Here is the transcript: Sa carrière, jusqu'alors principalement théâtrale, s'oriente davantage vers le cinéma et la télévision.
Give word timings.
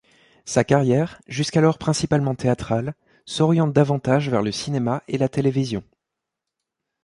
Sa 0.45 0.63
carrière, 0.63 1.21
jusqu'alors 1.27 1.77
principalement 1.77 2.33
théâtrale, 2.33 2.95
s'oriente 3.23 3.71
davantage 3.71 4.31
vers 4.31 4.41
le 4.41 4.51
cinéma 4.51 5.03
et 5.07 5.19
la 5.19 5.29
télévision. 5.29 5.83